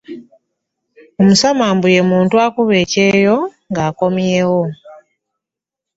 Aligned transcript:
Omusama 1.19 1.63
mbu 1.75 1.87
ye 1.95 2.01
muntu 2.11 2.35
akuba 2.45 2.73
ekyeyo 2.83 3.37
ng'akomyewo. 3.69 4.63